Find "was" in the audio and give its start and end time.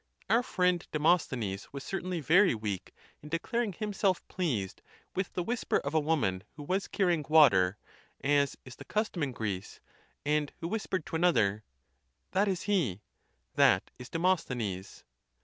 1.71-1.83, 6.63-6.87